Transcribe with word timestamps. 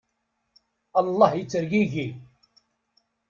Allah 0.99 1.29
yettergigi! 1.35 2.07